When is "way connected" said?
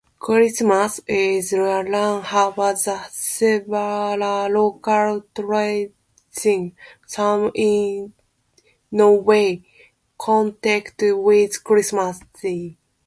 9.13-11.13